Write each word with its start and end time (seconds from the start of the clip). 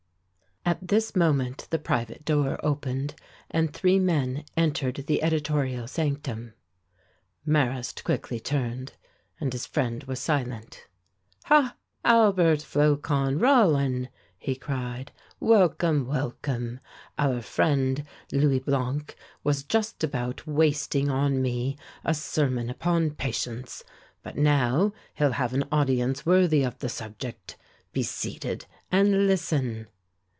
At 0.63 0.87
this 0.89 1.15
moment 1.15 1.67
the 1.71 1.79
private 1.79 2.23
door 2.23 2.57
opened, 2.63 3.15
and 3.49 3.73
three 3.73 3.97
men 3.99 4.45
entered 4.55 5.03
the 5.07 5.23
editorial 5.23 5.87
sanctum. 5.87 6.53
Marrast 7.45 8.03
quickly 8.03 8.39
turned, 8.39 8.93
and 9.39 9.51
his 9.51 9.65
friend 9.65 10.03
was 10.03 10.19
silent. 10.19 10.87
"Ha! 11.45 11.75
Albert, 12.05 12.61
Flocon, 12.61 13.39
Rollin!" 13.39 14.07
he 14.37 14.55
cried. 14.55 15.11
"Welcome, 15.39 16.05
welcome! 16.05 16.79
Our 17.17 17.41
friend, 17.41 18.05
Louis 18.31 18.59
Blanc, 18.59 19.15
was 19.43 19.63
just 19.63 20.03
about 20.03 20.45
wasting 20.45 21.09
on 21.09 21.41
me 21.41 21.75
a 22.05 22.13
sermon 22.13 22.69
upon 22.69 23.11
patience, 23.15 23.83
but 24.21 24.37
now 24.37 24.93
he'll 25.15 25.33
have 25.33 25.53
an 25.55 25.65
audience 25.71 26.23
worthy 26.23 26.63
of 26.63 26.77
the 26.79 26.87
subject. 26.89 27.57
Be 27.91 28.03
seated 28.03 28.67
and 28.91 29.25
listen!" 29.25 29.87